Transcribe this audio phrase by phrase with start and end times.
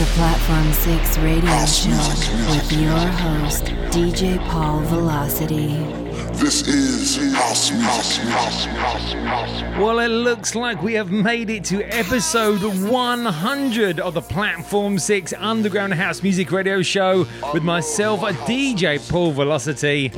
[0.00, 1.90] The Platform 6 radio show
[2.48, 5.74] with your host, DJ Paul Velocity.
[6.38, 8.24] This is house music.
[9.78, 15.34] Well, it looks like we have made it to episode 100 of the Platform 6
[15.36, 20.10] Underground House Music Radio Show with myself, DJ Paul Velocity.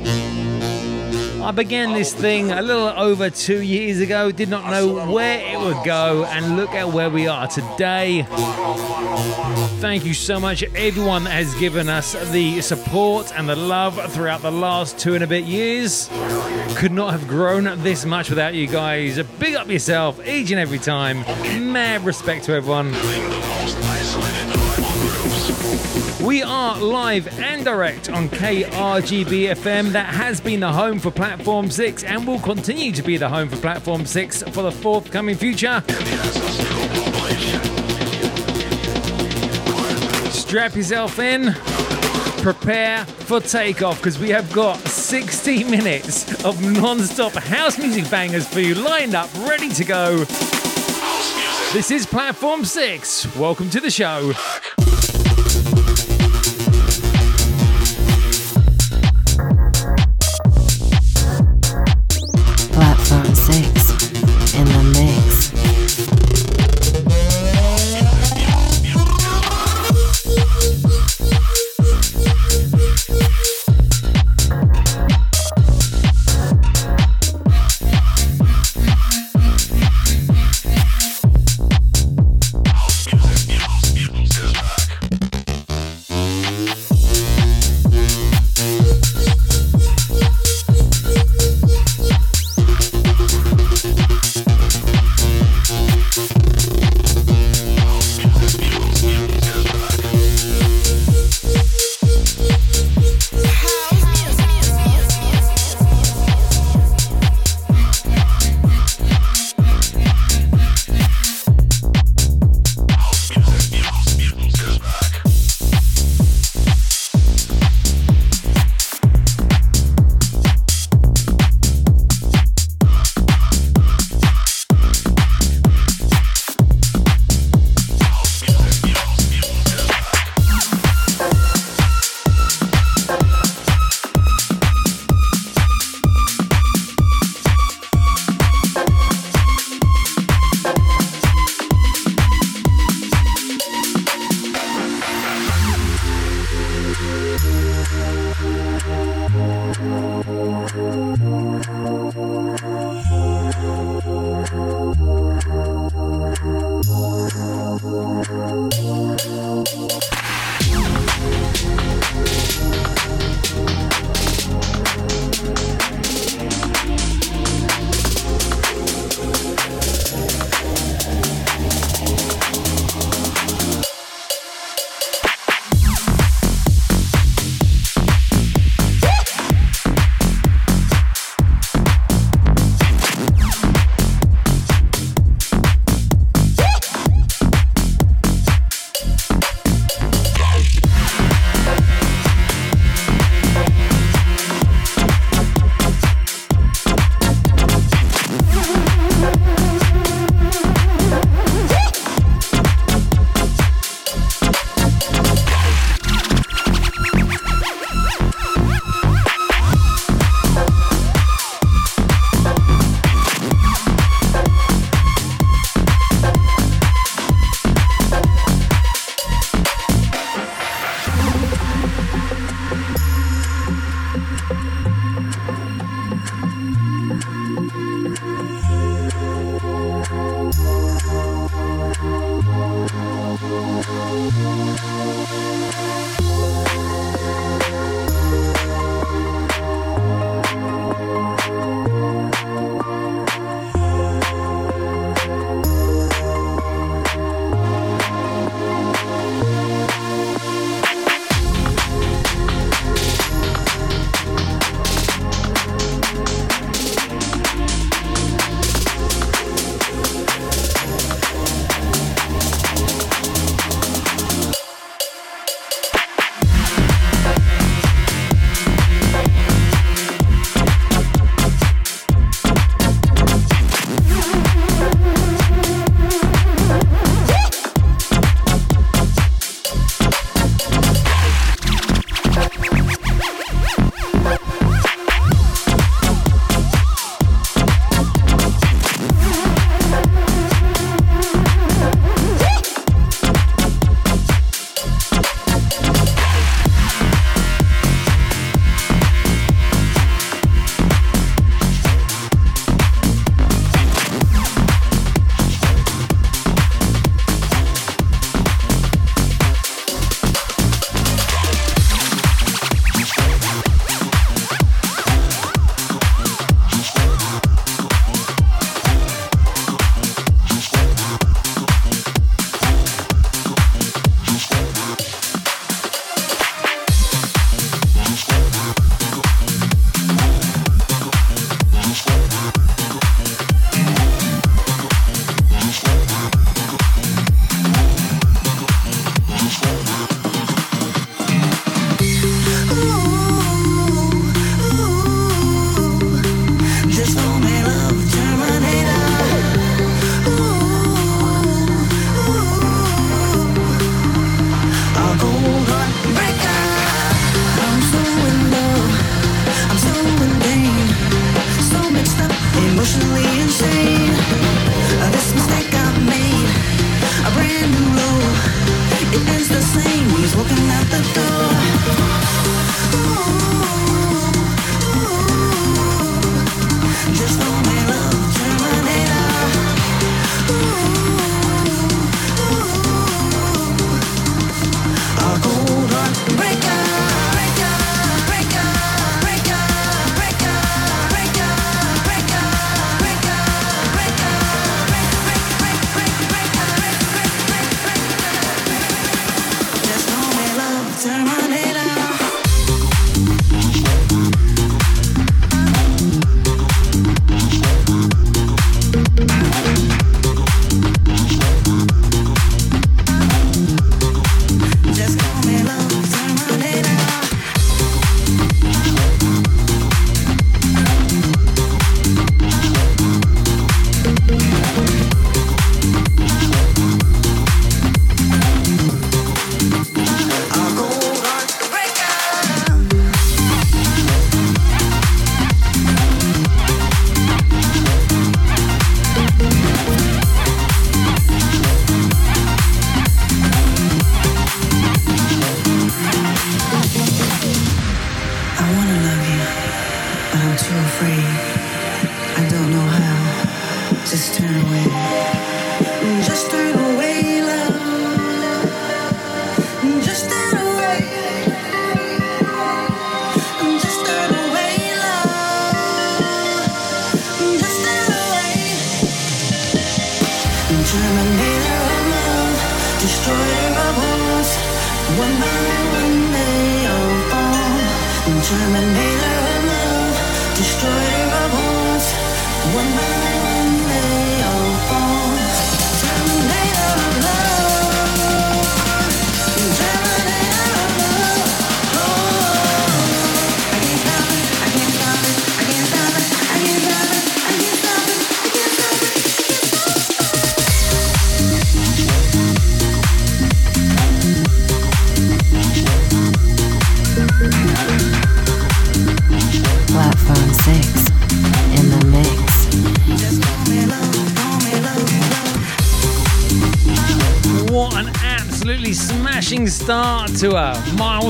[1.43, 5.59] I began this thing a little over two years ago, did not know where it
[5.59, 8.25] would go, and look at where we are today.
[9.81, 14.41] Thank you so much, everyone that has given us the support and the love throughout
[14.41, 16.09] the last two and a bit years.
[16.77, 19.21] Could not have grown this much without you guys.
[19.37, 21.23] Big up yourself each and every time.
[21.73, 22.93] Mad respect to everyone.
[26.23, 29.89] We are live and direct on KRGB FM.
[29.89, 33.49] That has been the home for Platform 6 and will continue to be the home
[33.49, 35.83] for Platform 6 for the forthcoming future.
[40.31, 41.51] Strap yourself in,
[42.41, 48.47] prepare for takeoff because we have got 60 minutes of non stop house music bangers
[48.47, 50.19] for you lined up, ready to go.
[51.73, 53.35] This is Platform 6.
[53.35, 54.31] Welcome to the show.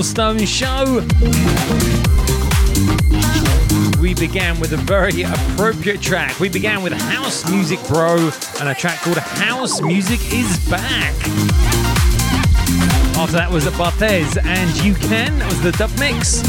[0.03, 0.99] Milestone show.
[4.01, 6.37] We began with a very appropriate track.
[6.41, 11.15] We began with House Music Bro and a track called House Music is Back.
[13.15, 16.43] After that was Barthez and You Can, that was the dub mix.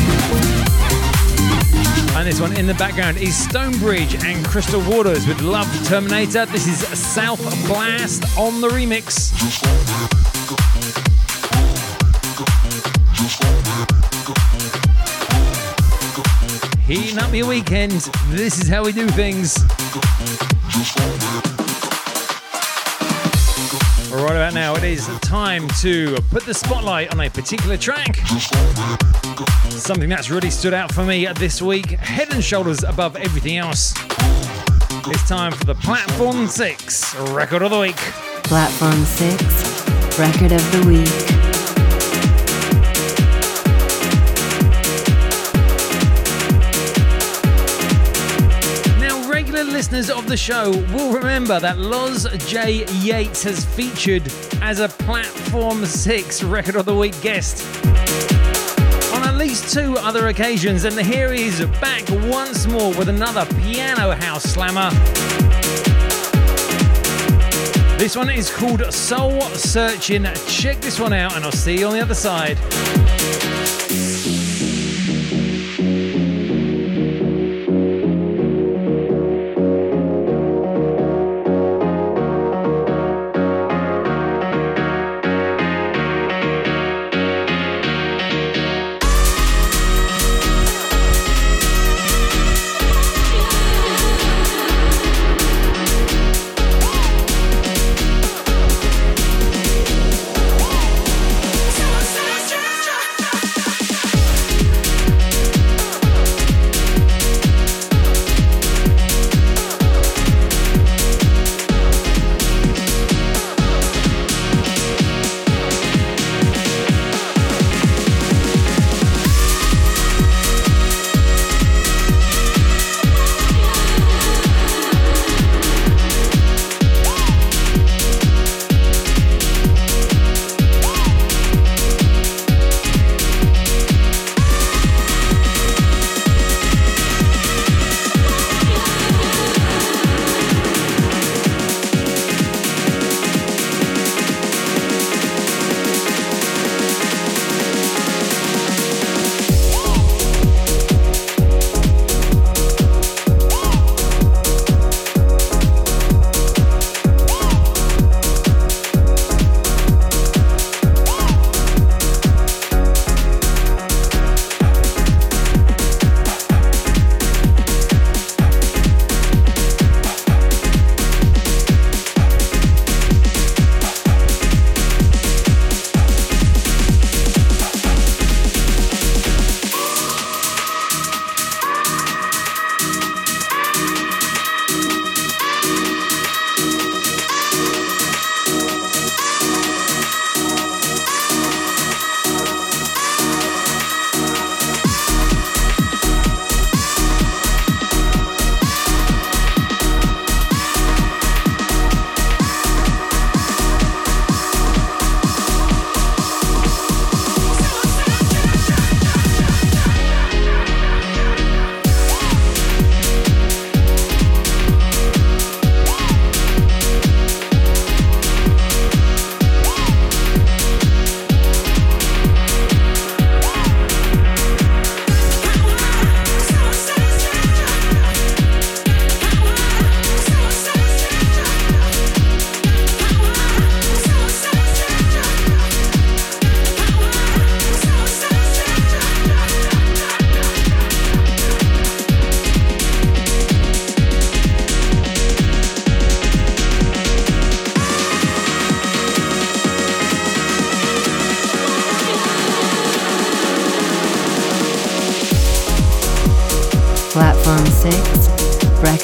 [2.16, 6.44] And this one in the background is Stonebridge and Crystal Waters with Love Terminator.
[6.46, 9.30] This is South Blast on the remix.
[16.86, 17.92] Heating up your weekend.
[18.28, 19.58] This is how we do things.
[24.12, 28.16] Right about now, it is time to put the spotlight on a particular track.
[29.70, 33.94] Something that's really stood out for me this week, head and shoulders above everything else.
[35.06, 37.96] It's time for the Platform 6 Record of the Week.
[38.44, 41.53] Platform 6 Record of the Week.
[49.74, 52.84] Listeners of the show will remember that Loz J.
[53.00, 54.22] Yates has featured
[54.62, 57.66] as a Platform 6 Record of the Week guest
[59.12, 63.44] on at least two other occasions, and here he is back once more with another
[63.62, 64.90] piano house slammer.
[67.98, 70.24] This one is called Soul Searching.
[70.46, 72.58] Check this one out, and I'll see you on the other side.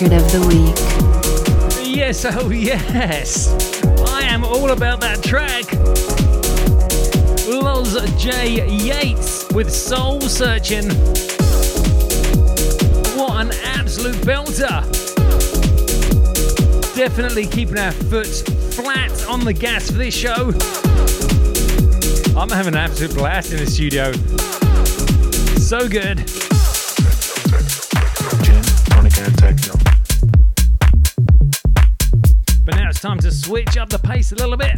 [0.01, 1.95] Record of the Week.
[1.95, 3.49] Yes, oh yes.
[4.09, 5.71] I am all about that track.
[7.47, 8.67] Loz J.
[8.67, 10.89] Yates with Soul Searching.
[13.15, 14.81] What an absolute belter.
[16.95, 20.53] Definitely keeping our foot flat on the gas for this show.
[22.41, 24.13] I'm having an absolute blast in the studio.
[25.59, 26.50] So good.
[33.51, 34.77] Switch up the pace a little bit.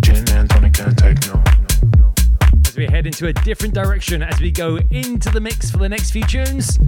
[0.00, 1.42] Gin and tonic and techno.
[2.66, 5.88] As we head into a different direction as we go into the mix for the
[5.88, 6.78] next few tunes.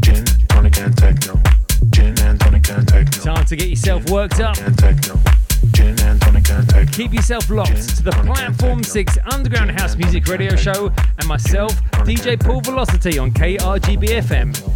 [0.00, 1.40] Gin, tonic and techno.
[1.90, 3.22] Gin and tonic and techno.
[3.22, 4.58] Time to get yourself worked up.
[4.58, 5.20] And techno.
[5.70, 6.92] Gin and tonic and techno.
[6.92, 12.40] Keep yourself locked to the Platform 6 Underground House Music Radio Show and myself, DJ
[12.40, 14.75] Paul Velocity on KRGB FM.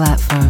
[0.00, 0.49] Platform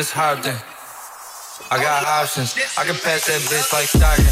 [0.00, 0.56] just hopped in.
[1.70, 2.56] I got options.
[2.78, 4.24] I can pass that bitch like stocking,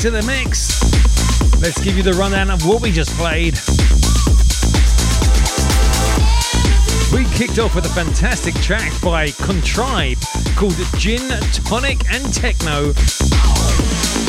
[0.00, 0.80] to the mix.
[1.60, 3.52] Let's give you the rundown of what we just played.
[7.12, 10.16] We kicked off with a fantastic track by Contribe
[10.56, 12.94] called Gin, Tonic and Techno.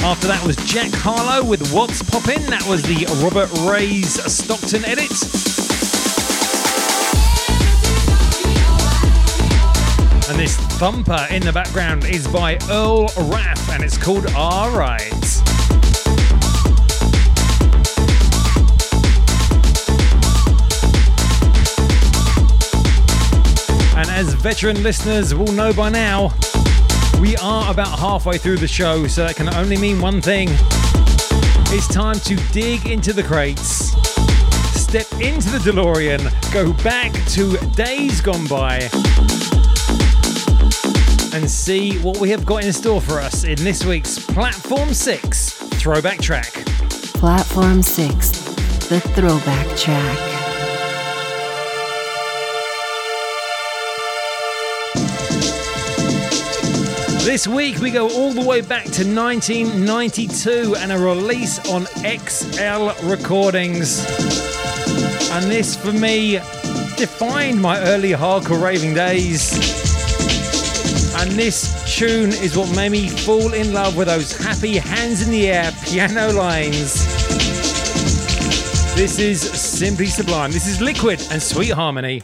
[0.03, 2.45] After that was Jack Harlow with What's Poppin'.
[2.47, 5.11] That was the Robert Ray's Stockton edit.
[10.29, 15.20] And this thumper in the background is by Earl Raff and it's called Alright.
[24.21, 26.31] As veteran listeners will know by now,
[27.19, 30.47] we are about halfway through the show, so that can only mean one thing.
[31.73, 33.93] It's time to dig into the crates,
[34.79, 36.21] step into the DeLorean,
[36.53, 38.75] go back to days gone by,
[41.33, 45.49] and see what we have got in store for us in this week's Platform 6
[45.51, 46.53] throwback track.
[47.15, 48.29] Platform 6,
[48.87, 50.30] the throwback track.
[57.23, 63.07] This week we go all the way back to 1992 and a release on XL
[63.07, 63.99] Recordings.
[65.29, 66.39] And this for me
[66.97, 69.53] defined my early hardcore raving days.
[71.21, 75.31] And this tune is what made me fall in love with those happy hands in
[75.31, 77.05] the air piano lines.
[78.95, 80.51] This is simply sublime.
[80.51, 82.23] This is Liquid and Sweet Harmony.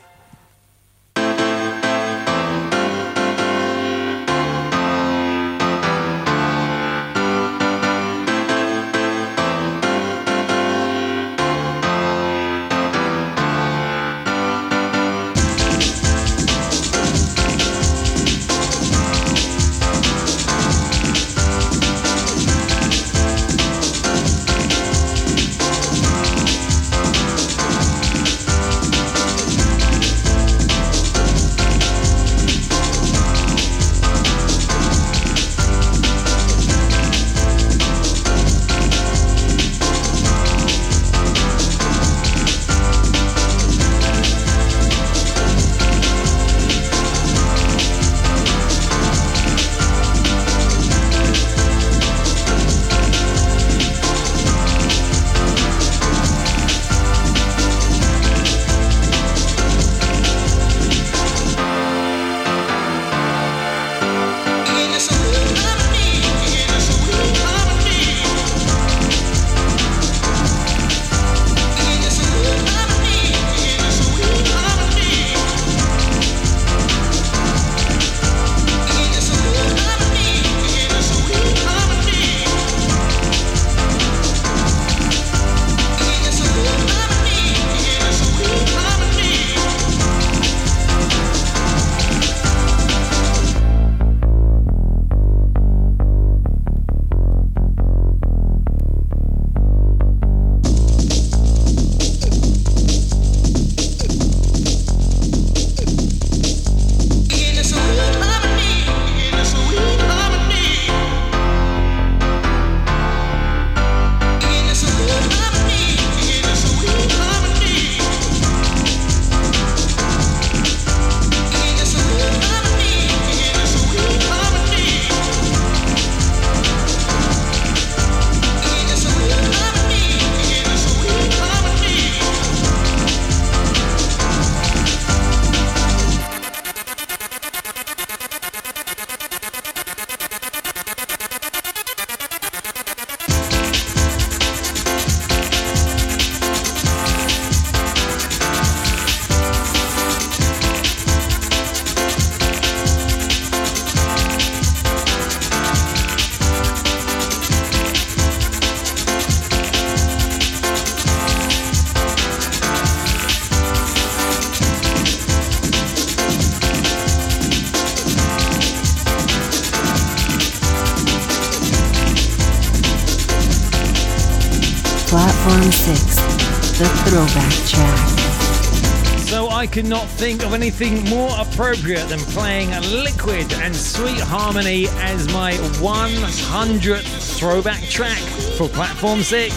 [179.78, 184.88] So I could not think of anything more appropriate than playing Liquid and Sweet Harmony
[185.02, 188.18] as my 100th throwback track
[188.58, 189.54] for Platform 6.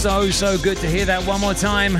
[0.00, 1.98] So, so good to hear that one more time.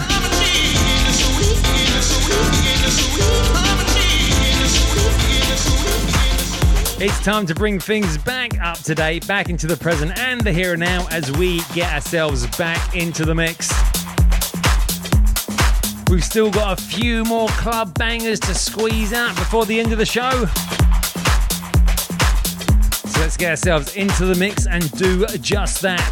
[7.04, 10.52] It's time to bring things back up to date, back into the present and the
[10.52, 13.71] here and now as we get ourselves back into the mix.
[16.32, 20.06] Still got a few more club bangers to squeeze out before the end of the
[20.06, 20.30] show.
[23.10, 26.08] So let's get ourselves into the mix and do just that.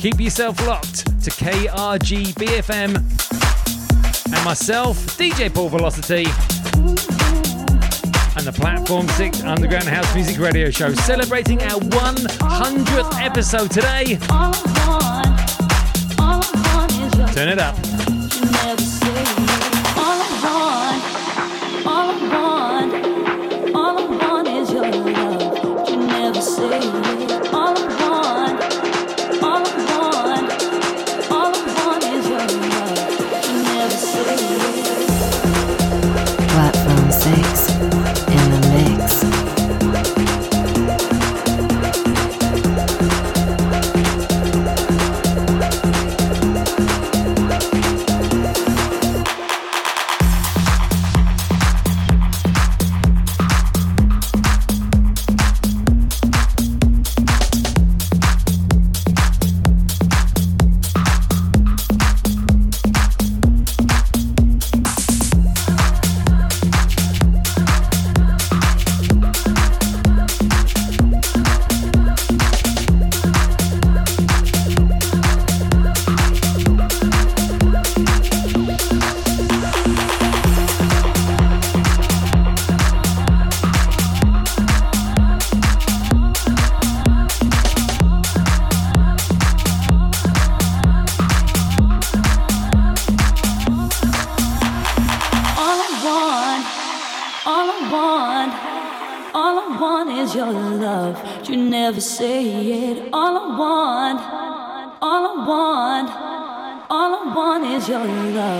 [0.00, 2.96] Keep yourself locked to KRGB FM
[4.34, 6.24] and myself, DJ Paul Velocity
[8.36, 14.18] and the Platform 6 Underground House Music Radio Show, celebrating our 100th episode today.
[17.34, 17.93] Turn it up.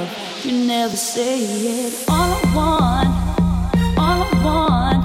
[0.04, 0.44] Love.
[0.44, 2.04] You never say it.
[2.08, 5.03] All I want, all I want,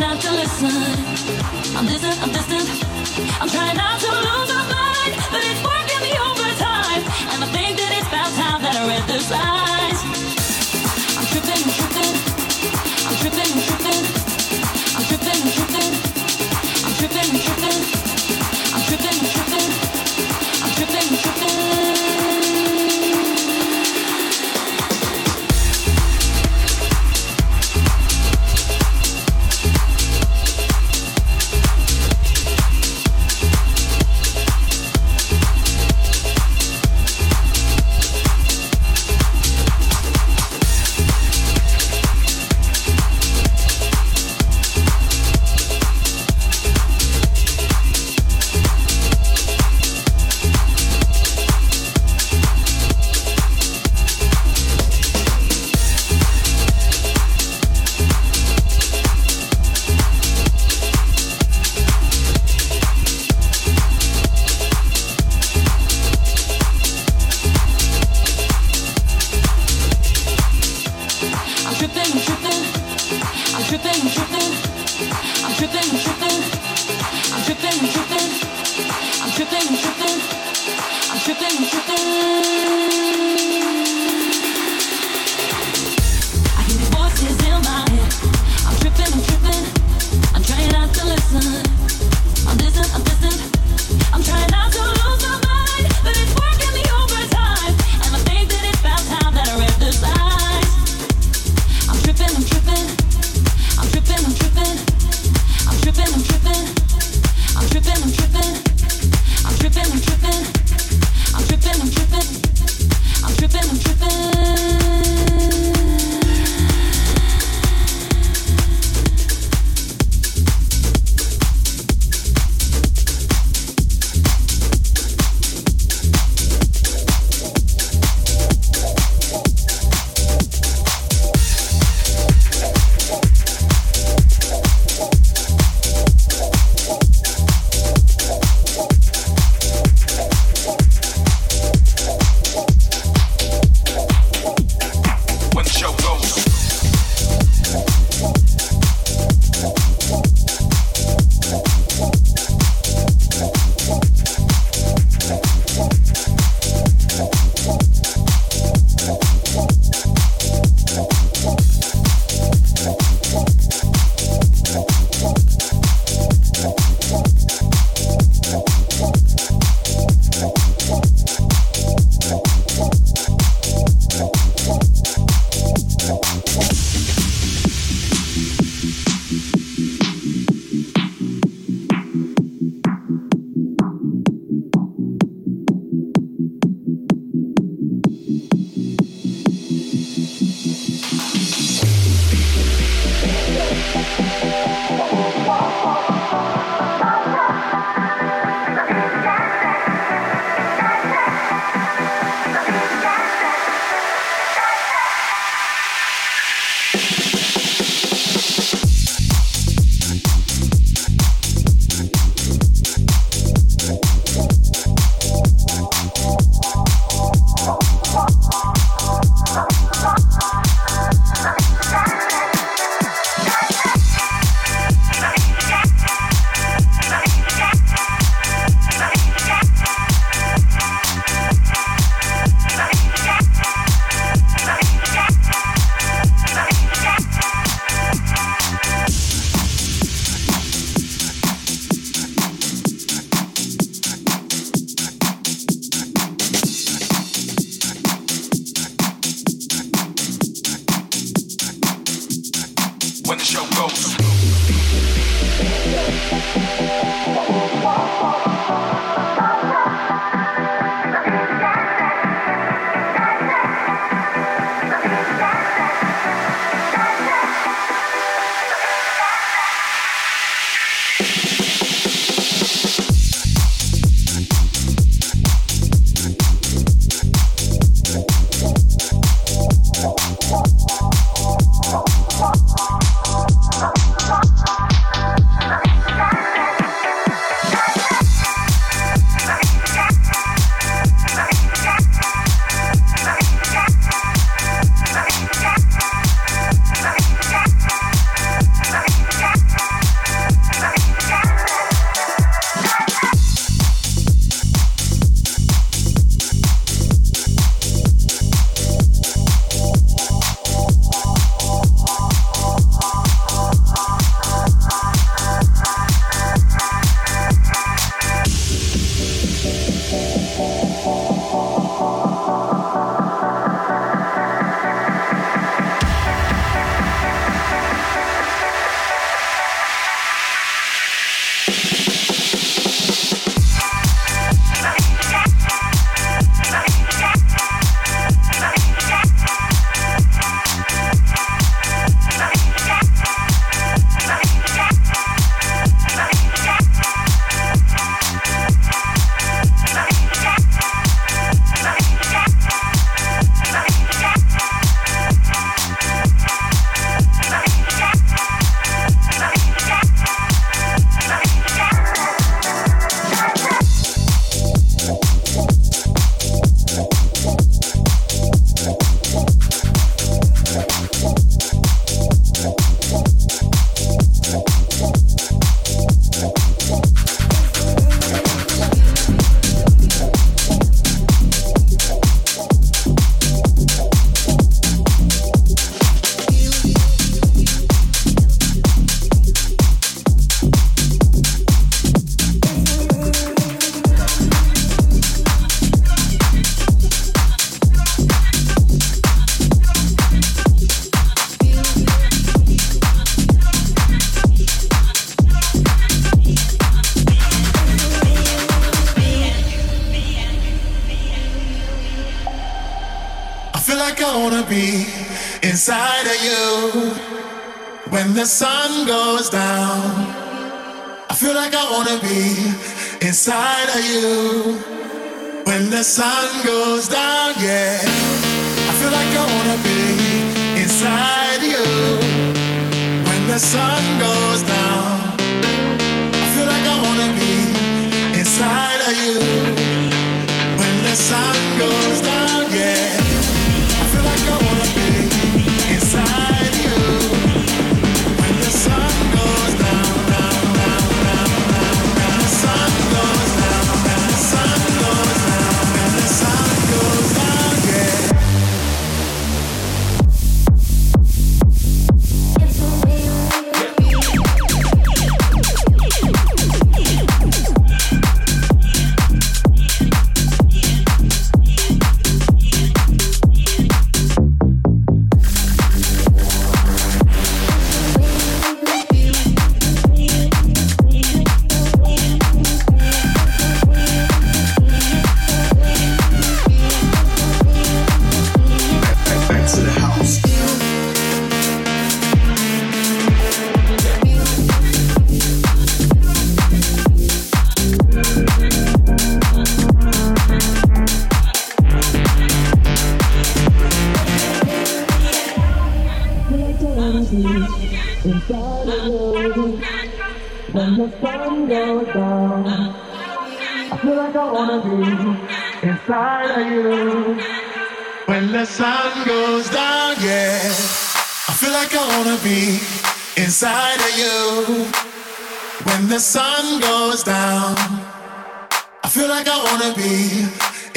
[0.00, 1.76] doesn't have to listen.
[1.76, 2.15] I'm listening.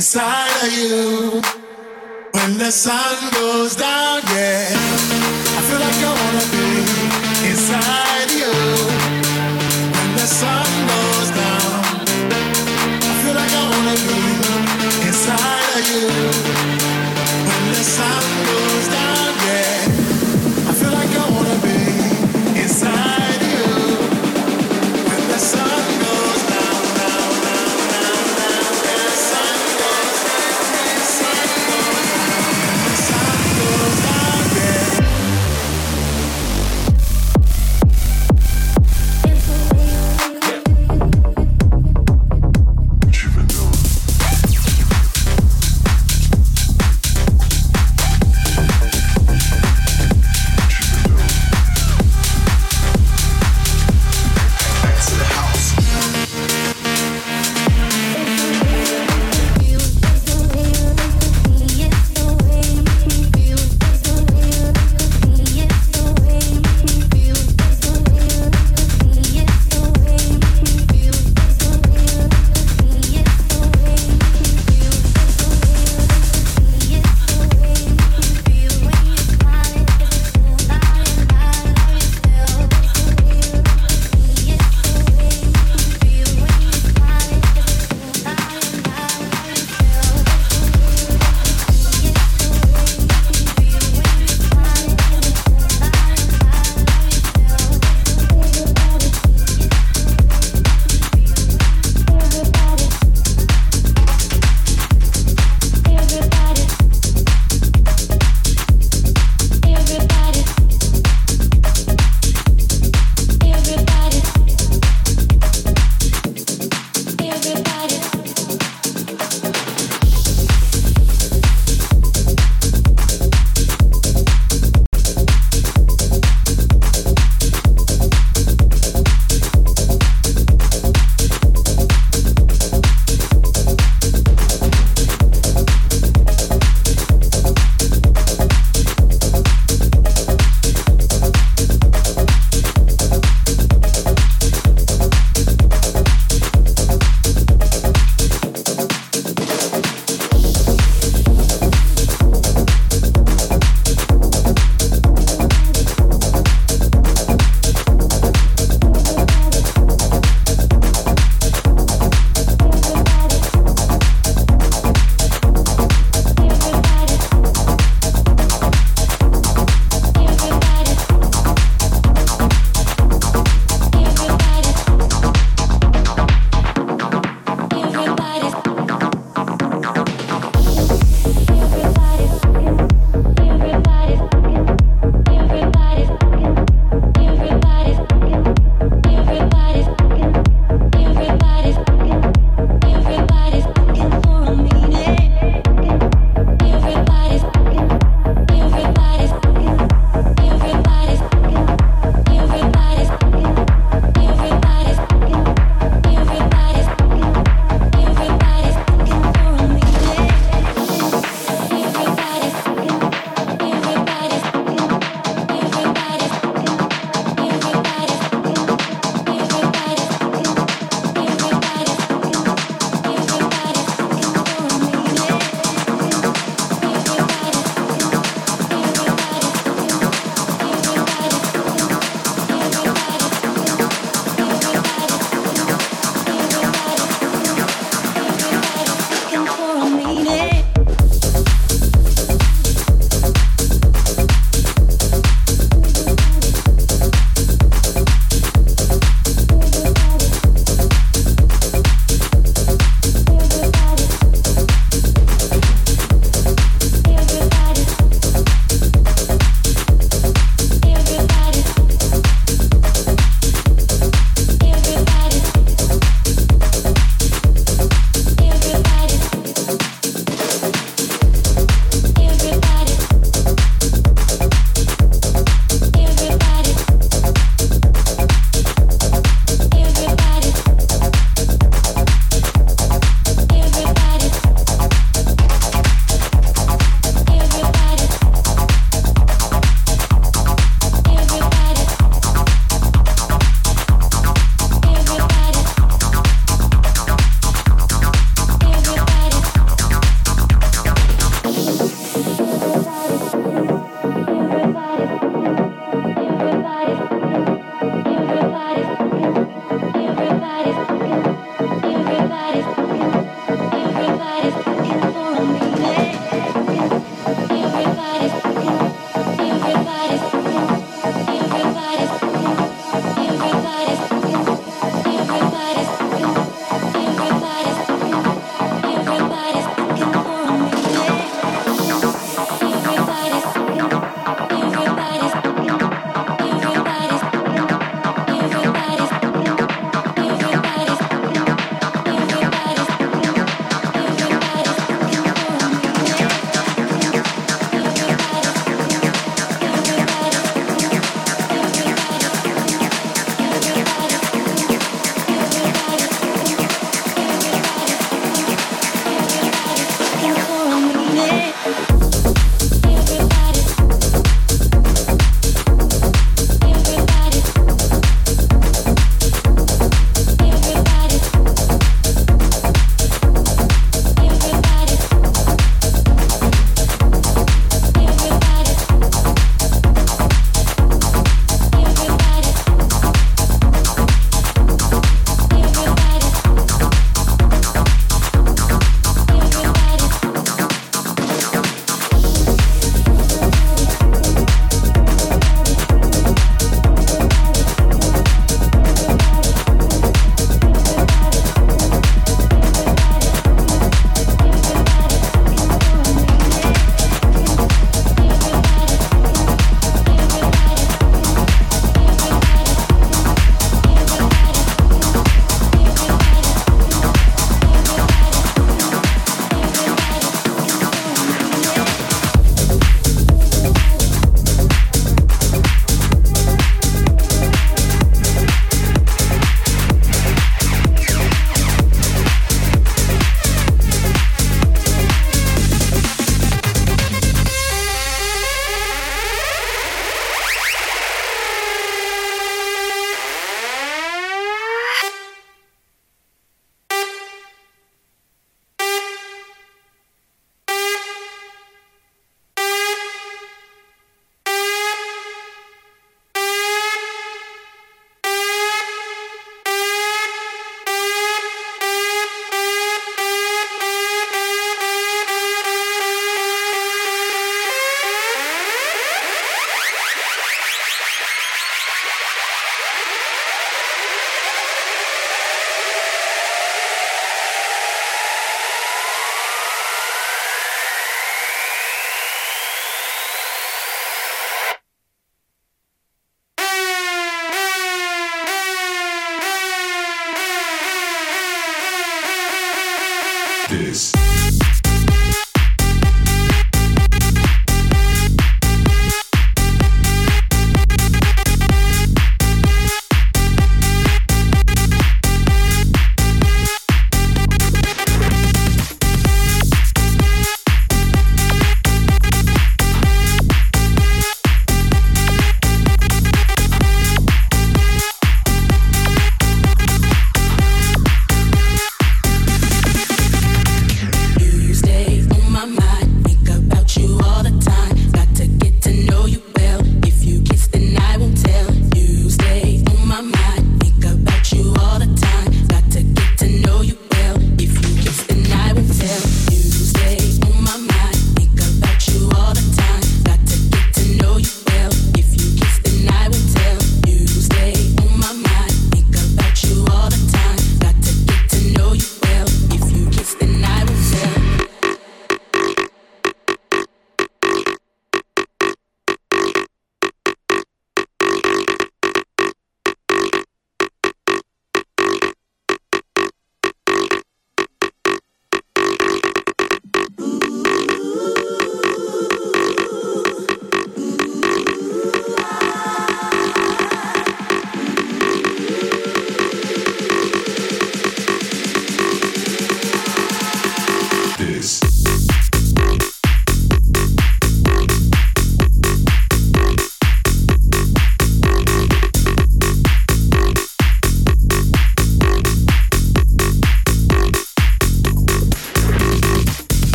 [0.00, 1.42] Inside of you.
[2.32, 4.79] When the sun goes down, yeah,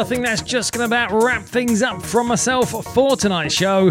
[0.00, 3.90] I think that's just going to about wrap things up from myself for tonight's show.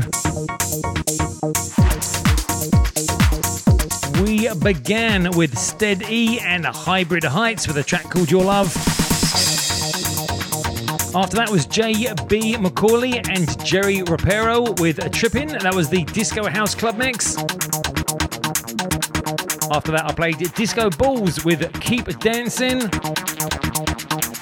[4.23, 8.75] We began with Stead E and Hybrid Heights with a track called Your Love.
[11.15, 12.57] After that was J.B.
[12.57, 15.59] Macaulay and Jerry Rapero with a Trippin'.
[15.59, 17.37] That was the Disco House Club mix.
[19.71, 22.89] After that, I played Disco Balls with Keep Dancing.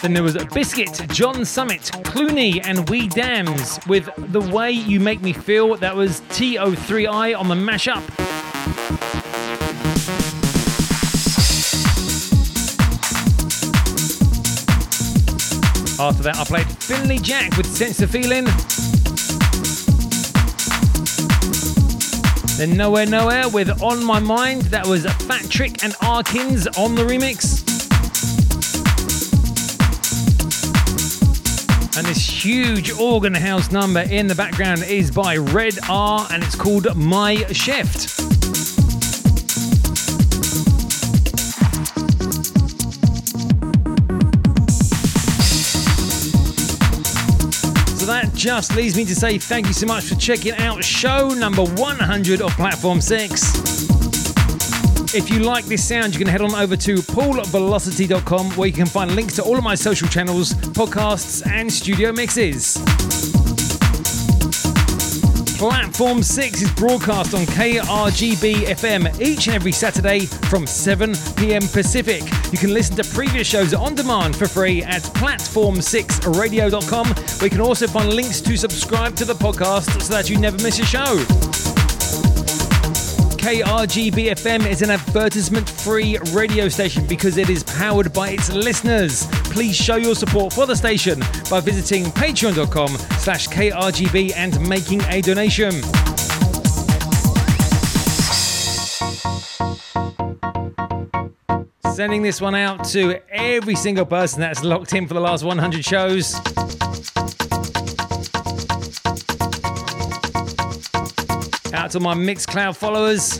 [0.01, 5.21] Then there was Biscuit, John Summit, Clooney, and We Dams with The Way You Make
[5.21, 5.75] Me Feel.
[5.75, 8.03] That was TO3I on the mashup.
[15.99, 18.45] After that, I played Finley Jack with Sense of Feeling.
[22.57, 24.61] Then Nowhere Nowhere with On My Mind.
[24.63, 27.56] That was Fat Trick and Arkins on the remix.
[31.97, 36.53] And this huge organ house number in the background is by Red R and it's
[36.53, 38.01] called My Shift.
[47.97, 51.29] So that just leaves me to say thank you so much for checking out show
[51.29, 53.66] number 100 of Platform 6.
[55.13, 58.85] If you like this sound, you can head on over to paulvelocity.com where you can
[58.85, 62.77] find links to all of my social channels, podcasts, and studio mixes.
[65.57, 72.21] Platform 6 is broadcast on KRGB FM each and every Saturday from 7 pm Pacific.
[72.51, 77.61] You can listen to previous shows on demand for free at platform6radio.com, where you can
[77.61, 81.66] also find links to subscribe to the podcast so that you never miss a show.
[83.47, 89.25] KRGB FM is an advertisement free radio station because it is powered by its listeners.
[89.45, 92.89] Please show your support for the station by visiting patreon.com
[93.19, 95.71] slash KRGB and making a donation.
[101.95, 105.85] Sending this one out to every single person that's locked in for the last 100
[105.85, 106.35] shows.
[111.87, 113.39] Out to my Mixcloud followers,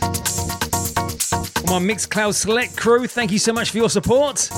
[1.70, 4.50] my Mixcloud Select crew, thank you so much for your support.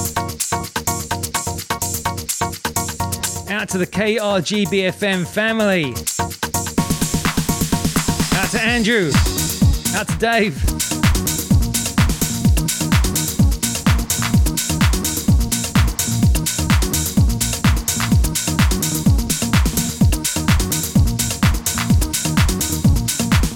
[3.49, 5.85] Out to the KRGBFM family.
[8.39, 9.09] Out to Andrew.
[9.95, 11.48] Out to Dave.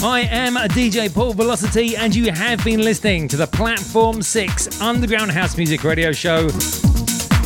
[0.04, 5.32] I am DJ Paul Velocity, and you have been listening to the Platform 6 Underground
[5.32, 6.50] House Music Radio Show.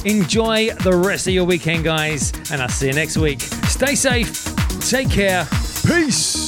[0.05, 3.41] Enjoy the rest of your weekend, guys, and I'll see you next week.
[3.41, 4.43] Stay safe,
[4.89, 5.47] take care,
[5.85, 6.46] peace.